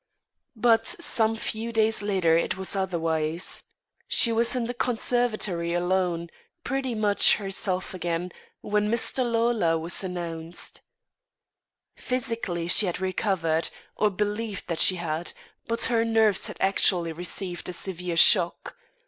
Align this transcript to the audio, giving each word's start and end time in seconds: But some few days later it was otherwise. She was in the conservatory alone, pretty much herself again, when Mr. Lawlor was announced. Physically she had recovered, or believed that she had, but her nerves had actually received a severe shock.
But 0.55 0.87
some 0.87 1.35
few 1.35 1.71
days 1.71 2.01
later 2.01 2.35
it 2.35 2.57
was 2.57 2.75
otherwise. 2.75 3.61
She 4.07 4.31
was 4.31 4.55
in 4.55 4.65
the 4.65 4.73
conservatory 4.73 5.75
alone, 5.75 6.31
pretty 6.63 6.95
much 6.95 7.35
herself 7.35 7.93
again, 7.93 8.31
when 8.61 8.89
Mr. 8.89 9.23
Lawlor 9.23 9.77
was 9.77 10.03
announced. 10.03 10.81
Physically 11.95 12.67
she 12.67 12.87
had 12.87 12.99
recovered, 12.99 13.69
or 13.95 14.09
believed 14.09 14.67
that 14.69 14.79
she 14.79 14.95
had, 14.95 15.33
but 15.67 15.83
her 15.85 16.03
nerves 16.03 16.47
had 16.47 16.57
actually 16.59 17.13
received 17.13 17.69
a 17.69 17.73
severe 17.73 18.17
shock. 18.17 18.75